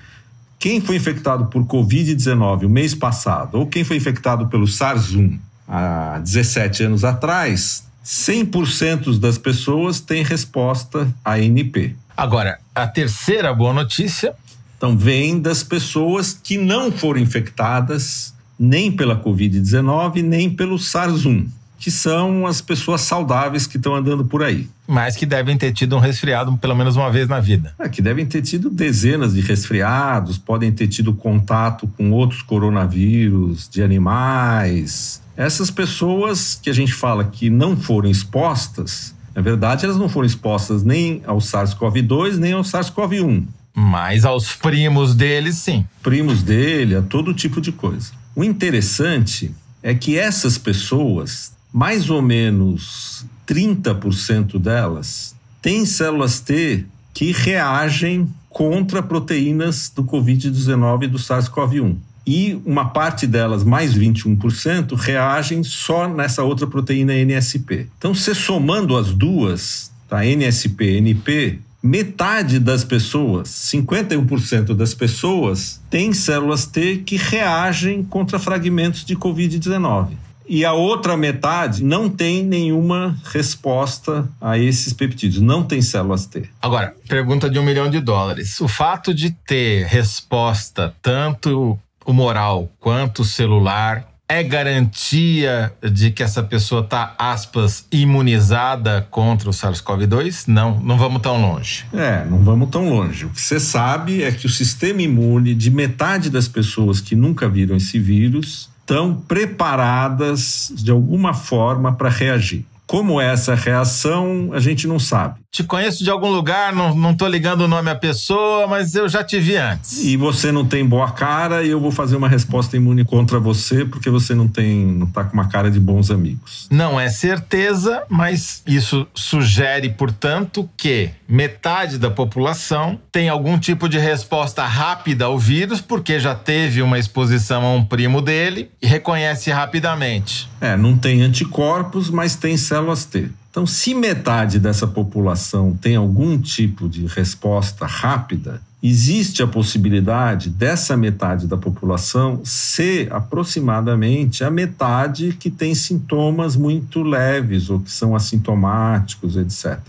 quem 0.59 0.81
foi 0.81 0.97
infectado 0.97 1.47
por 1.47 1.65
Covid-19 1.65 2.65
o 2.65 2.69
mês 2.69 2.95
passado, 2.95 3.59
ou 3.59 3.67
quem 3.67 3.85
foi 3.85 3.97
infectado 3.97 4.49
pelo 4.49 4.67
SARS-1 4.67 5.39
há 5.69 6.19
17 6.23 6.85
anos 6.85 7.05
atrás, 7.05 7.85
100% 8.05 9.19
das 9.19 9.37
pessoas 9.37 10.01
têm 10.01 10.23
resposta 10.23 11.13
a 11.25 11.39
NP. 11.39 11.95
Agora, 12.17 12.59
a 12.75 12.87
terceira 12.87 13.53
boa 13.53 13.75
notícia. 13.75 14.35
Então, 14.77 14.97
vem 14.97 15.41
das 15.41 15.63
pessoas 15.63 16.33
que 16.33 16.59
não 16.59 16.93
foram 16.93 17.21
infectadas 17.21 18.35
nem 18.59 18.93
pela 18.93 19.23
Covid-19, 19.23 20.23
nem 20.23 20.51
pelo 20.51 20.77
SARS-1 20.77 21.47
que 21.79 21.91
são 21.91 22.47
as 22.47 22.61
pessoas 22.61 23.03
saudáveis 23.03 23.67
que 23.67 23.77
estão 23.77 23.95
andando 23.95 24.25
por 24.25 24.43
aí. 24.43 24.69
Mas 24.87 25.17
que 25.17 25.27
devem 25.27 25.57
ter 25.57 25.73
tido 25.73 25.97
um 25.97 25.99
resfriado 25.99 26.57
pelo 26.57 26.75
menos 26.75 26.97
uma 26.97 27.11
vez 27.11 27.29
na 27.29 27.41
vida. 27.41 27.75
É, 27.79 27.89
que 27.89 28.01
devem 28.01 28.25
ter 28.25 28.43
tido 28.43 28.71
dezenas 28.71 29.35
de 29.35 29.41
resfriados, 29.41 30.39
podem 30.39 30.73
ter 30.73 30.89
tido 30.89 31.13
contato 31.13 31.89
com 31.97 32.11
outros 32.13 32.43
coronavírus 32.43 33.69
de 33.69 33.83
animais. 33.83 35.21
Essas 35.37 35.71
pessoas 35.71 36.59
que 36.61 36.71
a 36.71 36.73
gente 36.73 36.95
fala 36.95 37.25
que 37.25 37.51
não 37.51 37.77
foram 37.77 38.11
expostas, 38.11 39.15
na 39.35 39.43
verdade, 39.43 39.85
elas 39.85 39.99
não 39.99 40.09
foram 40.09 40.27
expostas 40.27 40.83
nem 40.83 41.23
ao 41.27 41.39
SARS-CoV-2 41.39 42.37
nem 42.37 42.53
ao 42.53 42.63
SARS-CoV-1. 42.63 43.45
Mas 43.75 44.25
aos 44.25 44.55
primos 44.57 45.15
deles, 45.15 45.57
sim. 45.57 45.85
Primos 46.03 46.43
dele, 46.43 46.97
a 46.97 47.03
todo 47.03 47.35
tipo 47.35 47.61
de 47.61 47.71
coisa. 47.71 48.13
O 48.35 48.43
interessante 48.43 49.55
é 49.83 49.95
que 49.95 50.19
essas 50.19 50.57
pessoas 50.57 51.53
mais 51.77 52.09
ou 52.09 52.23
menos 52.23 53.27
30% 53.47 54.59
delas 54.59 55.37
têm 55.61 55.85
células 55.85 56.41
T 56.41 56.87
que 57.13 57.33
reagem 57.33 58.33
contra 58.49 59.03
proteínas 59.03 59.93
do 59.95 60.03
Covid-19 60.03 61.03
e 61.03 61.07
do 61.07 61.19
SARS-CoV-1. 61.19 61.97
E 62.27 62.59
uma 62.65 62.87
parte 62.87 63.27
delas, 63.27 63.63
mais 63.63 63.95
21%, 63.95 64.95
reagem 64.95 65.63
só 65.63 66.09
nessa 66.09 66.43
outra 66.43 66.67
proteína 66.67 67.13
NSP. 67.13 67.89
Então, 67.99 68.15
se 68.15 68.35
somando 68.35 68.97
as 68.97 69.13
duas, 69.13 69.93
tá, 70.09 70.25
NSP 70.25 70.93
e 70.93 70.97
NP, 70.97 71.59
metade 71.83 72.59
das 72.59 72.85
pessoas, 72.85 73.51
51% 73.51 74.75
das 74.75 74.95
pessoas, 74.95 75.79
têm 75.91 76.15
células 76.15 76.65
T 76.65 77.03
que 77.05 77.19
reagem 77.19 78.03
contra 78.03 78.39
fragmentos 78.39 79.05
de 79.05 79.15
Covid-19 79.15 80.25
e 80.49 80.65
a 80.65 80.73
outra 80.73 81.17
metade 81.17 81.83
não 81.83 82.09
tem 82.09 82.43
nenhuma 82.45 83.17
resposta 83.25 84.29
a 84.41 84.59
esses 84.59 84.93
peptídeos, 84.93 85.43
não 85.43 85.63
tem 85.63 85.83
células 85.83 86.27
T. 86.27 86.49
Agora, 86.61 86.95
pergunta 87.09 87.51
de 87.51 87.59
um 87.59 87.65
milhão 87.65 87.91
de 87.91 88.01
dólares. 88.01 88.61
O 88.61 88.69
fato 88.69 89.15
de 89.15 89.31
ter 89.31 89.87
resposta 89.87 90.95
tanto 91.03 91.79
humoral 92.05 92.71
quanto 92.79 93.25
celular 93.25 94.07
é 94.29 94.43
garantia 94.43 95.73
de 95.93 96.11
que 96.11 96.23
essa 96.23 96.43
pessoa 96.43 96.81
está, 96.81 97.15
aspas, 97.17 97.87
imunizada 97.93 99.07
contra 99.11 99.49
o 99.49 99.53
SARS-CoV-2? 99.53 100.49
Não, 100.49 100.81
não 100.81 100.99
vamos 100.99 101.23
tão 101.23 101.41
longe. 101.41 101.87
É, 101.93 102.25
não 102.25 102.39
vamos 102.39 102.69
tão 102.71 102.89
longe. 102.89 103.27
O 103.27 103.31
que 103.31 103.41
você 103.41 103.61
sabe 103.61 104.25
é 104.25 104.33
que 104.33 104.47
o 104.47 104.51
sistema 104.51 105.01
imune 105.01 105.55
de 105.55 105.71
metade 105.71 106.29
das 106.29 106.49
pessoas 106.49 107.01
que 107.01 107.15
nunca 107.15 107.49
viram 107.49 107.77
esse 107.77 107.99
vírus 107.99 108.69
estão 108.87 109.13
preparadas 109.13 110.73
de 110.73 110.93
alguma 110.93 111.35
forma 111.35 111.93
para 111.93 112.09
reagir. 112.09 112.65
Como 112.87 113.21
é 113.21 113.33
essa 113.33 113.55
reação, 113.55 114.51
a 114.53 114.61
gente 114.61 114.87
não 114.87 114.99
sabe. 114.99 115.41
Te 115.51 115.65
conheço 115.65 116.05
de 116.05 116.11
algum 116.11 116.31
lugar, 116.31 116.75
não, 116.75 116.95
não 116.95 117.15
tô 117.15 117.27
ligando 117.27 117.63
o 117.63 117.69
nome 117.69 117.91
à 117.91 117.95
pessoa, 117.95 118.67
mas 118.67 118.95
eu 118.95 119.09
já 119.09 119.25
te 119.25 119.41
vi 119.41 119.57
antes. 119.57 120.05
E 120.05 120.17
você 120.17 120.53
não 120.53 120.67
tem 120.67 120.85
boa 120.85 121.11
cara 121.11 121.65
e 121.65 121.71
eu 121.71 121.81
vou 121.81 121.91
fazer 121.91 122.15
uma 122.15 122.29
resposta 122.29 122.77
imune 122.77 123.05
contra 123.05 123.41
você 123.41 123.85
porque 123.85 124.11
você 124.11 124.35
não 124.35 124.47
tem, 124.47 124.87
não 124.87 125.07
tá 125.07 125.25
com 125.25 125.33
uma 125.33 125.49
cara 125.49 125.71
de 125.71 125.81
bons 125.81 126.11
amigos. 126.11 126.69
Não 126.71 127.01
é 127.01 127.09
certeza, 127.09 128.03
mas 128.09 128.63
isso 128.67 129.07
sugere, 129.15 129.89
portanto, 129.89 130.69
que 130.77 131.11
metade 131.27 131.99
da 131.99 132.11
população 132.11 133.01
tem 133.11 133.29
algum 133.29 133.59
tipo 133.59 133.89
de 133.89 133.99
resposta 133.99 134.65
rápida 134.65 135.25
ao 135.25 135.39
vírus 135.39 135.81
porque 135.81 136.21
já 136.21 136.35
teve 136.35 136.83
uma 136.83 136.99
exposição 136.99 137.65
a 137.65 137.73
um 137.73 137.85
primo 137.85 138.21
dele 138.21 138.71
e 138.81 138.87
reconhece 138.87 139.51
rapidamente. 139.51 140.49
É, 140.61 140.77
não 140.77 140.97
tem 140.97 141.23
anticorpos, 141.23 142.11
mas 142.11 142.37
tem 142.37 142.57
células 142.77 143.05
T. 143.07 143.31
Então, 143.51 143.67
se 143.67 143.95
metade 143.95 144.59
dessa 144.59 144.87
população 144.87 145.75
tem 145.81 145.97
algum 145.97 146.39
tipo 146.39 146.89
de 146.89 147.07
resposta 147.07 147.87
rápida, 147.87 148.61
existe 148.83 149.43
a 149.43 149.47
possibilidade 149.47 150.51
dessa 150.51 150.95
metade 150.95 151.47
da 151.47 151.57
população 151.57 152.43
ser 152.45 153.11
aproximadamente 153.11 154.45
a 154.45 154.51
metade 154.51 155.35
que 155.41 155.51
tem 155.51 155.75
sintomas 155.75 156.55
muito 156.55 157.03
leves 157.03 157.71
ou 157.71 157.81
que 157.81 157.91
são 157.91 158.15
assintomáticos, 158.15 159.37
etc. 159.37 159.81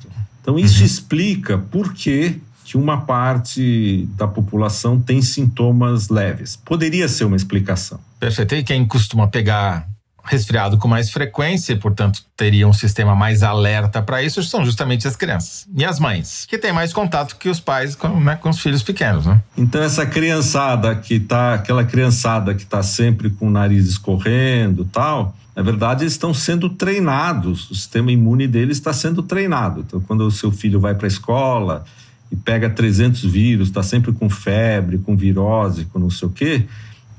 Então, 0.42 0.58
isso 0.58 0.80
uhum. 0.80 0.86
explica 0.86 1.58
por 1.58 1.94
que 1.94 2.40
que 2.64 2.76
uma 2.76 3.02
parte 3.02 4.08
da 4.18 4.28
população 4.28 5.00
tem 5.00 5.22
sintomas 5.22 6.10
leves. 6.10 6.58
Poderia 6.58 7.08
ser 7.08 7.24
uma 7.24 7.38
explicação. 7.38 7.98
Perfeito. 8.20 8.56
E 8.56 8.64
quem 8.64 8.86
costuma 8.86 9.26
pegar 9.26 9.88
resfriado 10.28 10.78
com 10.78 10.88
mais 10.88 11.10
frequência 11.10 11.74
e, 11.74 11.76
portanto, 11.76 12.22
teria 12.36 12.68
um 12.68 12.74
sistema 12.74 13.16
mais 13.16 13.44
alerta 13.44 14.02
para 14.02 14.22
isso, 14.22 14.44
são 14.44 14.64
justamente 14.66 15.08
as 15.08 15.16
crianças 15.16 15.68
e 15.76 15.84
as 15.84 16.00
mães, 16.00 16.46
que 16.46 16.58
têm 16.58 16.72
mais 16.72 16.94
contato 16.94 17.36
que 17.38 17.50
os 17.50 17.60
pais 17.60 17.96
com, 17.96 18.20
né, 18.20 18.36
com 18.36 18.50
os 18.50 18.60
filhos 18.60 18.84
pequenos. 18.84 19.26
Né? 19.26 19.42
Então, 19.58 19.82
essa 19.82 20.06
criançada 20.06 20.96
que 20.96 21.20
tá, 21.20 21.56
aquela 21.56 21.84
criançada 21.84 22.54
que 22.54 22.64
está 22.64 22.84
sempre 22.84 23.30
com 23.30 23.48
o 23.48 23.52
nariz 23.52 23.88
escorrendo 23.88 24.86
tal, 24.86 25.36
na 25.56 25.64
verdade, 25.64 26.04
eles 26.04 26.14
estão 26.14 26.34
sendo 26.34 26.70
treinados, 26.70 27.72
o 27.72 27.76
sistema 27.76 28.12
imune 28.12 28.48
deles 28.48 28.78
está 28.78 28.94
sendo 28.94 29.24
treinado. 29.24 29.84
Então, 29.88 30.00
quando 30.02 30.22
o 30.22 30.32
seu 30.32 30.52
filho 30.52 30.80
vai 30.80 30.94
para 30.94 31.08
a 31.08 31.10
escola 31.10 31.84
e 32.32 32.36
pega 32.36 32.70
300 32.70 33.24
vírus, 33.24 33.70
está 33.70 33.82
sempre 33.82 34.12
com 34.12 34.30
febre, 34.30 35.00
com 35.00 35.16
virose, 35.18 35.86
com 35.86 35.98
não 35.98 36.12
sei 36.12 36.28
o 36.28 36.32
quê 36.32 36.68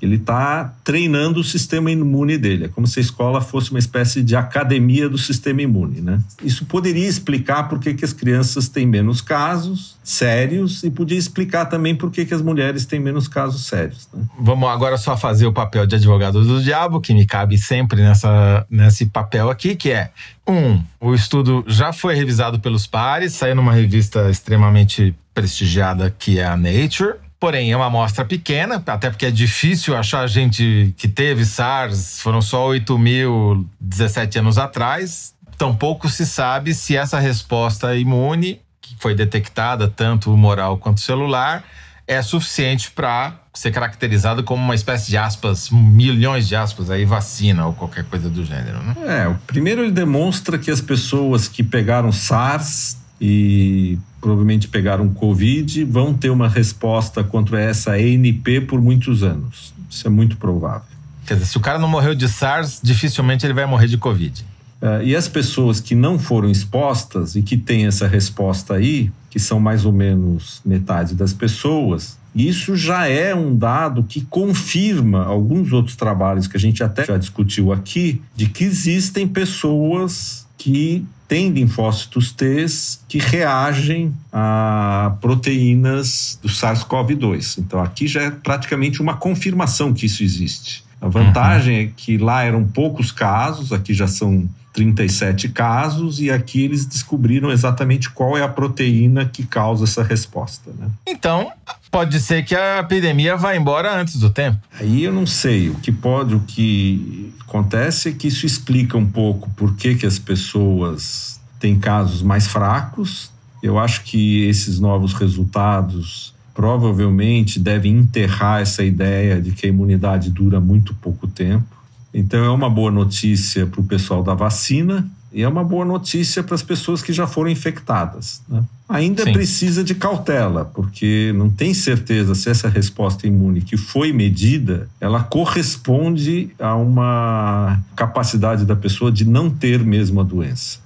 ele 0.01 0.17
está 0.17 0.73
treinando 0.85 1.41
o 1.41 1.45
sistema 1.45 1.91
imune 1.91 2.39
dele. 2.39 2.67
É 2.67 2.69
como 2.69 2.87
se 2.87 3.01
a 3.01 3.03
escola 3.03 3.41
fosse 3.41 3.71
uma 3.71 3.79
espécie 3.79 4.23
de 4.23 4.37
academia 4.37 5.09
do 5.09 5.19
sistema 5.19 5.63
imune, 5.63 6.01
né? 6.01 6.21
Isso 6.43 6.65
poderia 6.65 7.07
explicar 7.07 7.69
por 7.69 7.79
que, 7.79 7.95
que 7.95 8.05
as 8.05 8.13
crianças 8.13 8.69
têm 8.69 8.87
menos 8.87 9.21
casos 9.21 9.97
sérios 10.09 10.83
e 10.83 10.91
podia 10.91 11.19
explicar 11.19 11.67
também 11.67 11.95
por 11.95 12.11
que, 12.11 12.25
que 12.25 12.33
as 12.33 12.41
mulheres 12.41 12.87
têm 12.87 12.99
menos 12.99 13.29
casos 13.29 13.67
sérios. 13.67 14.09
Né? 14.13 14.25
Vamos 14.41 14.69
agora 14.71 14.97
só 14.97 15.17
fazer 15.17 15.47
o 15.47 15.53
papel 15.53 15.87
de 15.87 15.97
advogado 15.97 16.43
do 16.45 16.63
diabo, 16.63 16.99
que 17.01 17.13
me 17.13 17.27
cabe 17.27 17.59
sempre 17.59 18.01
nessa, 18.01 18.67
nesse 18.71 19.07
papel 19.07 19.51
aqui, 19.51 19.77
que 19.77 19.91
é 19.91 20.11
um, 20.49 20.83
o 20.99 21.15
estudo 21.15 21.63
já 21.67 21.93
foi 21.93 22.15
revisado 22.15 22.59
pelos 22.59 22.87
pares, 22.87 23.35
saiu 23.35 23.55
numa 23.55 23.75
revista 23.75 24.31
extremamente 24.31 25.15
prestigiada 25.35 26.15
que 26.19 26.39
é 26.39 26.47
a 26.47 26.57
Nature. 26.57 27.17
Porém, 27.41 27.71
é 27.71 27.77
uma 27.77 27.87
amostra 27.87 28.25
pequena, 28.25 28.83
até 28.85 29.11
porque 29.11 29.27
é 29.27 29.31
difícil 29.31 29.97
achar 29.97 30.27
gente 30.27 30.93
que 30.97 31.07
teve 31.07 31.45
SARS, 31.45 32.21
foram 32.21 32.43
só 32.43 32.67
8 32.67 32.99
mil 32.99 33.69
17 33.81 34.41
anos 34.41 34.59
atrás. 34.59 35.35
Tampouco 35.57 36.09
se 36.09 36.27
sabe 36.27 36.75
se 36.75 36.97
essa 36.97 37.19
resposta 37.19 37.95
imune, 37.95 38.61
que 38.81 38.97
foi 38.99 39.15
detectada 39.15 39.87
tanto 39.89 40.33
humoral 40.33 40.79
quanto 40.79 41.01
celular, 41.01 41.65
é 42.09 42.21
suficiente 42.23 42.91
para 42.91 43.35
ser 43.55 43.71
caracterizado 43.71 44.43
como 44.43 44.63
uma 44.63 44.75
espécie 44.75 45.11
de 45.11 45.17
aspas, 45.17 45.69
milhões 45.71 46.49
de 46.49 46.57
aspas 46.57 46.91
aí, 46.91 47.05
vacina 47.05 47.67
ou 47.67 47.73
qualquer 47.73 48.05
coisa 48.05 48.29
do 48.31 48.45
gênero, 48.45 48.83
né? 48.83 48.95
É, 49.07 49.29
o 49.29 49.35
primeiro 49.47 49.83
ele 49.83 49.93
demonstra 49.93 50.59
que 50.59 50.71
as 50.71 50.81
pessoas 50.81 51.47
que 51.49 51.63
pegaram 51.63 52.11
SARS 52.11 52.97
e 53.21 53.99
provavelmente 54.21 54.69
pegaram 54.69 55.09
Covid, 55.09 55.85
vão 55.85 56.15
ter 56.15 56.31
uma 56.31 56.49
resposta 56.49 57.23
contra 57.23 57.61
essa 57.61 57.99
ENP 57.99 58.63
por 58.63 58.81
muitos 58.81 59.23
anos. 59.23 59.73
Isso 59.89 60.07
é 60.07 60.11
muito 60.11 60.37
provável. 60.37 60.89
Quer 61.27 61.35
dizer, 61.35 61.47
se 61.47 61.57
o 61.57 61.61
cara 61.61 61.79
não 61.79 61.89
morreu 61.89 62.15
de 62.15 62.29
SARS, 62.29 62.81
dificilmente 62.83 63.45
ele 63.45 63.55
vai 63.55 63.67
morrer 63.67 63.87
de 63.87 63.99
Covid. 63.99 64.45
Uh, 64.81 65.03
e 65.03 65.17
as 65.17 65.29
pessoas 65.29 65.81
que 65.81 65.95
não 65.95 66.19
foram 66.19 66.51
expostas 66.51 67.35
e 67.35 67.43
que 67.43 67.57
têm 67.57 67.87
essa 67.87 68.07
resposta 68.07 68.75
aí, 68.75 69.11
que 69.29 69.39
são 69.39 69.59
mais 69.59 69.85
ou 69.85 69.93
menos 69.93 70.61
metade 70.65 71.15
das 71.15 71.33
pessoas, 71.33 72.17
isso 72.35 72.77
já 72.77 73.07
é 73.09 73.35
um 73.35 73.57
dado 73.57 74.05
que 74.05 74.21
confirma 74.21 75.25
alguns 75.25 75.73
outros 75.73 75.97
trabalhos 75.97 76.47
que 76.47 76.57
a 76.57 76.61
gente 76.61 76.83
até 76.83 77.05
já 77.05 77.17
discutiu 77.17 77.73
aqui, 77.73 78.23
de 78.37 78.47
que 78.47 78.65
existem 78.65 79.27
pessoas 79.27 80.47
que 80.59 81.07
têm 81.29 81.51
linfócitos 81.51 82.33
T 82.33 82.67
que 83.07 83.19
reagem 83.19 84.13
a 84.33 85.15
proteínas 85.21 86.39
do 86.43 86.49
SARS-CoV-2. 86.49 87.59
Então 87.59 87.81
aqui 87.81 88.09
já 88.09 88.23
é 88.23 88.31
praticamente 88.31 89.01
uma 89.01 89.15
confirmação 89.17 89.95
que 89.95 90.07
isso 90.07 90.23
existe. 90.23 90.85
A 91.01 91.07
vantagem 91.07 91.77
uhum. 91.77 91.85
é 91.85 91.91
que 91.97 92.19
lá 92.19 92.43
eram 92.43 92.65
poucos 92.65 93.13
casos, 93.13 93.73
aqui 93.73 93.95
já 93.95 94.09
são 94.09 94.49
37 94.79 95.49
casos 95.49 96.21
e 96.21 96.31
aqui 96.31 96.63
eles 96.63 96.87
descobriram 96.87 97.51
exatamente 97.51 98.09
qual 98.11 98.39
é 98.39 98.43
a 98.43 98.49
proteína 98.49 99.25
que 99.25 99.45
causa 99.45 99.83
essa 99.83 100.05
resposta. 100.05 100.71
Né? 100.79 100.89
Então, 101.05 101.51
pode 101.91 102.21
ser 102.21 102.45
que 102.45 102.55
a 102.55 102.79
epidemia 102.79 103.37
vá 103.37 103.57
embora 103.57 103.93
antes 104.01 104.17
do 104.17 104.31
tempo. 104.31 104.59
Aí 104.79 105.03
eu 105.03 105.13
não 105.13 105.27
sei. 105.27 105.69
O 105.69 105.75
que 105.75 105.91
pode, 105.91 106.37
o 106.37 106.41
que 106.41 107.33
acontece 107.41 108.11
é 108.11 108.13
que 108.13 108.29
isso 108.29 108.47
explica 108.47 108.97
um 108.97 109.07
pouco 109.07 109.51
por 109.51 109.75
que, 109.75 109.97
que 109.97 110.07
as 110.07 110.19
pessoas 110.19 111.41
têm 111.59 111.77
casos 111.77 112.23
mais 112.23 112.47
fracos. 112.47 113.33
Eu 113.61 113.81
acho 113.81 114.05
que 114.05 114.47
esses 114.47 114.79
novos 114.79 115.13
resultados 115.13 116.33
provavelmente 116.55 117.59
devem 117.59 117.99
enterrar 117.99 118.61
essa 118.61 118.85
ideia 118.85 119.41
de 119.41 119.51
que 119.51 119.67
a 119.67 119.69
imunidade 119.69 120.31
dura 120.31 120.61
muito 120.61 120.95
pouco 120.95 121.27
tempo. 121.27 121.78
Então 122.19 122.45
é 122.45 122.51
uma 122.51 122.69
boa 122.69 122.91
notícia 122.91 123.65
para 123.65 123.81
o 123.81 123.85
pessoal 123.85 124.25
da 124.25 124.35
vacina 124.35 125.09
e 125.33 125.43
é 125.43 125.49
uma 125.49 125.63
boa 125.63 125.85
notícia 125.85 126.43
para 126.43 126.57
as 126.57 126.63
pessoas 126.63 127.01
que 127.01 127.13
já 127.13 127.29
foram 127.29 127.49
infectadas. 127.49 128.43
Né? 128.49 128.65
Ainda 128.89 129.23
Sim. 129.23 129.33
precisa 129.33 129.85
de 129.85 129.95
cautela, 129.95 130.65
porque 130.65 131.33
não 131.37 131.49
tem 131.49 131.73
certeza 131.73 132.35
se 132.35 132.51
essa 132.51 132.69
resposta 132.69 133.25
imune 133.25 133.61
que 133.61 133.77
foi 133.77 134.13
medida, 134.13 134.89
ela 135.01 135.23
corresponde 135.23 136.51
a 136.59 136.75
uma 136.75 137.81
capacidade 137.95 138.65
da 138.65 138.75
pessoa 138.75 139.13
de 139.13 139.25
não 139.25 139.49
ter 139.49 139.79
mesmo 139.85 140.21
a 140.21 140.25
doença. 140.25 140.81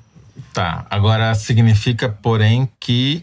Tá, 0.53 0.85
agora 0.91 1.35
significa, 1.35 2.11
porém, 2.11 2.69
que, 2.79 3.23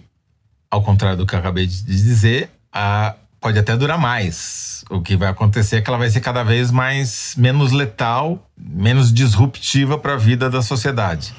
ao 0.71 0.81
contrário 0.81 1.17
do 1.17 1.27
que 1.27 1.35
eu 1.35 1.39
acabei 1.39 1.67
de 1.67 1.83
dizer, 1.83 2.49
a 2.73 3.13
pode 3.39 3.57
até 3.57 3.75
durar 3.75 3.97
mais. 3.97 4.83
O 4.89 5.01
que 5.01 5.15
vai 5.15 5.29
acontecer 5.29 5.77
é 5.77 5.81
que 5.81 5.89
ela 5.89 5.97
vai 5.97 6.09
ser 6.09 6.21
cada 6.21 6.43
vez 6.43 6.71
mais 6.71 7.35
menos 7.37 7.71
letal, 7.71 8.47
menos 8.57 9.13
disruptiva 9.13 9.97
para 9.97 10.13
a 10.13 10.17
vida 10.17 10.49
da 10.49 10.61
sociedade. 10.61 11.33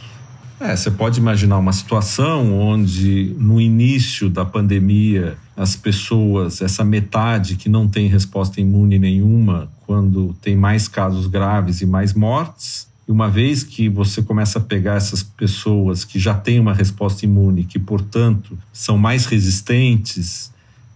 É, 0.61 0.77
você 0.77 0.91
pode 0.91 1.19
imaginar 1.19 1.57
uma 1.57 1.73
situação 1.73 2.53
onde 2.61 3.35
no 3.39 3.59
início 3.59 4.29
da 4.29 4.45
pandemia 4.45 5.37
as 5.57 5.75
pessoas, 5.75 6.61
essa 6.61 6.85
metade 6.85 7.57
que 7.57 7.69
não 7.69 7.89
tem 7.89 8.09
resposta 8.09 8.61
imune 8.61 8.99
nenhuma, 8.99 9.71
quando 9.87 10.35
tem 10.43 10.55
mais 10.55 10.87
casos 10.87 11.27
graves 11.27 11.81
e 11.81 11.87
mais 11.87 12.13
mortes, 12.13 12.87
e 13.09 13.11
uma 13.11 13.29
vez 13.29 13.65
que 13.65 13.89
você 13.89 14.23
começa 14.23 14.59
a 14.59 14.63
pegar 14.63 14.97
essas 14.97 15.23
pessoas 15.23 16.05
que 16.05 16.19
já 16.19 16.35
têm 16.35 16.61
uma 16.61 16.75
resposta 16.75 17.25
imune, 17.25 17.65
que 17.65 17.79
portanto 17.79 18.57
são 18.73 18.99
mais 18.99 19.25
resistentes, 19.25 20.53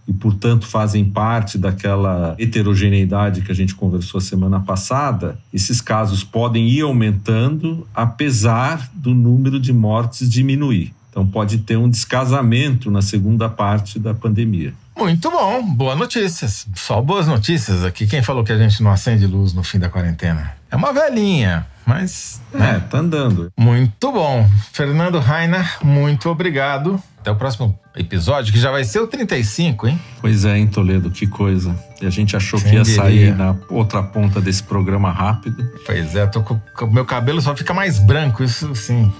e, 0.07 0.13
portanto, 0.13 0.67
fazem 0.67 1.03
parte 1.05 1.57
daquela 1.57 2.35
heterogeneidade 2.37 3.41
que 3.41 3.51
a 3.51 3.55
gente 3.55 3.73
conversou 3.73 4.21
semana 4.21 4.59
passada, 4.59 5.39
esses 5.51 5.81
casos 5.81 6.23
podem 6.23 6.67
ir 6.67 6.81
aumentando 6.81 7.87
apesar 7.93 8.89
do 8.93 9.15
número 9.15 9.59
de 9.59 9.73
mortes 9.73 10.29
diminuir. 10.29 10.93
Então, 11.09 11.25
pode 11.25 11.59
ter 11.59 11.77
um 11.77 11.89
descasamento 11.89 12.91
na 12.91 13.01
segunda 13.01 13.49
parte 13.49 13.97
da 13.97 14.13
pandemia. 14.13 14.73
Muito 14.97 15.29
bom, 15.29 15.61
boas 15.61 15.97
notícias. 15.97 16.65
Só 16.73 17.01
boas 17.01 17.27
notícias 17.27 17.83
aqui. 17.83 18.07
Quem 18.07 18.23
falou 18.23 18.43
que 18.43 18.51
a 18.51 18.57
gente 18.57 18.81
não 18.81 18.91
acende 18.91 19.27
luz 19.27 19.53
no 19.53 19.63
fim 19.63 19.77
da 19.77 19.89
quarentena? 19.89 20.53
É 20.71 20.75
uma 20.75 20.93
velhinha, 20.93 21.65
mas. 21.85 22.41
É, 22.53 22.57
né? 22.57 22.83
tá 22.89 22.99
andando. 22.99 23.51
Muito 23.57 24.11
bom. 24.11 24.49
Fernando 24.71 25.19
Rainer, 25.19 25.77
muito 25.83 26.29
obrigado. 26.29 27.01
Até 27.19 27.31
o 27.31 27.35
próximo 27.35 27.77
episódio, 27.95 28.53
que 28.53 28.59
já 28.59 28.71
vai 28.71 28.83
ser 28.83 28.99
o 28.99 29.07
35, 29.07 29.87
hein? 29.87 29.99
Pois 30.21 30.45
é, 30.45 30.57
em 30.57 30.67
Toledo, 30.67 31.09
que 31.09 31.25
coisa. 31.25 31.75
E 32.01 32.05
a 32.05 32.09
gente 32.09 32.35
achou 32.35 32.59
Quem 32.59 32.69
que 32.69 32.75
ia 32.77 32.83
diria? 32.83 33.01
sair 33.01 33.35
na 33.35 33.55
outra 33.69 34.03
ponta 34.03 34.39
desse 34.39 34.63
programa 34.63 35.11
rápido. 35.11 35.67
Pois 35.85 36.15
é, 36.15 36.25
tô 36.27 36.41
com, 36.41 36.59
meu 36.87 37.03
cabelo 37.05 37.41
só 37.41 37.55
fica 37.55 37.73
mais 37.73 37.99
branco, 37.99 38.43
isso 38.43 38.73
sim. 38.75 39.11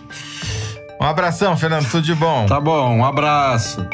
Um 1.02 1.04
abração, 1.04 1.58
Fernando, 1.58 1.90
tudo 1.90 2.04
de 2.04 2.16
bom. 2.16 2.46
Tá 2.46 2.62
bom, 2.62 2.98
um 2.98 3.04
abraço. 3.04 3.86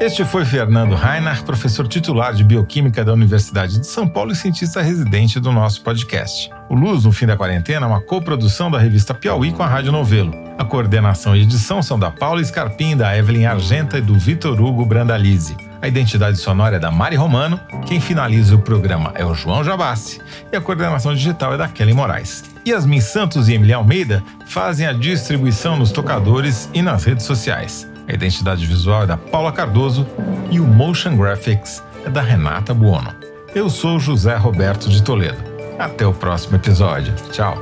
Este 0.00 0.24
foi 0.24 0.44
Fernando 0.44 0.94
Reinhardt, 0.94 1.42
professor 1.42 1.88
titular 1.88 2.32
de 2.32 2.44
Bioquímica 2.44 3.04
da 3.04 3.12
Universidade 3.12 3.80
de 3.80 3.86
São 3.86 4.06
Paulo 4.06 4.30
e 4.30 4.36
cientista 4.36 4.80
residente 4.80 5.40
do 5.40 5.50
nosso 5.50 5.82
podcast. 5.82 6.48
O 6.68 6.76
Luz 6.76 7.02
no 7.02 7.10
Fim 7.10 7.26
da 7.26 7.36
Quarentena 7.36 7.84
é 7.84 7.88
uma 7.88 8.00
coprodução 8.00 8.70
da 8.70 8.78
revista 8.78 9.12
Piauí 9.12 9.50
com 9.50 9.64
a 9.64 9.66
Rádio 9.66 9.90
Novelo. 9.90 10.32
A 10.56 10.64
coordenação 10.64 11.34
e 11.34 11.42
edição 11.42 11.82
são 11.82 11.98
da 11.98 12.12
Paula 12.12 12.42
Scarpim, 12.44 12.96
da 12.96 13.18
Evelyn 13.18 13.46
Argenta 13.46 13.98
e 13.98 14.00
do 14.00 14.16
Vitor 14.16 14.60
Hugo 14.60 14.86
Brandalize. 14.86 15.56
A 15.82 15.88
identidade 15.88 16.36
sonora 16.36 16.76
é 16.76 16.78
da 16.78 16.92
Mari 16.92 17.16
Romano, 17.16 17.58
quem 17.84 18.00
finaliza 18.00 18.54
o 18.54 18.60
programa 18.60 19.10
é 19.16 19.24
o 19.24 19.34
João 19.34 19.64
Jabassi 19.64 20.20
e 20.52 20.56
a 20.56 20.60
coordenação 20.60 21.12
digital 21.12 21.54
é 21.54 21.56
da 21.56 21.66
Kelly 21.66 21.92
Moraes. 21.92 22.44
Yasmin 22.66 23.00
Santos 23.00 23.48
e 23.48 23.54
Emília 23.54 23.76
Almeida 23.76 24.22
fazem 24.46 24.86
a 24.86 24.92
distribuição 24.92 25.76
nos 25.76 25.90
tocadores 25.90 26.68
e 26.72 26.82
nas 26.82 27.04
redes 27.04 27.26
sociais. 27.26 27.87
A 28.08 28.12
identidade 28.14 28.64
visual 28.66 29.02
é 29.02 29.06
da 29.06 29.18
Paula 29.18 29.52
Cardoso 29.52 30.06
e 30.50 30.58
o 30.58 30.66
Motion 30.66 31.14
Graphics 31.14 31.82
é 32.06 32.08
da 32.08 32.22
Renata 32.22 32.72
Buono. 32.72 33.14
Eu 33.54 33.68
sou 33.68 34.00
José 34.00 34.34
Roberto 34.34 34.88
de 34.88 35.02
Toledo. 35.02 35.38
Até 35.78 36.06
o 36.06 36.12
próximo 36.14 36.56
episódio. 36.56 37.14
Tchau. 37.30 37.56